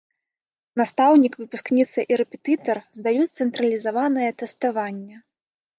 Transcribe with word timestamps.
Настаўнік, 0.81 1.33
выпускніца 1.43 1.99
і 2.15 2.19
рэпетытар 2.23 2.77
здаюць 3.01 3.31
цэнтралізаванае 3.37 4.29
тэставанне. 4.43 5.15